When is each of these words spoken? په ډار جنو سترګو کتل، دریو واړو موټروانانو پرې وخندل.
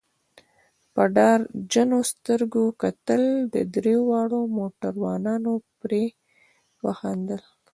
په 0.93 1.03
ډار 1.15 1.39
جنو 1.71 1.99
سترګو 2.11 2.65
کتل، 2.81 3.23
دریو 3.73 4.01
واړو 4.09 4.41
موټروانانو 4.57 5.53
پرې 5.81 6.03
وخندل. 6.85 7.41